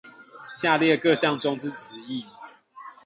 [0.55, 2.25] 下列各項中之詞義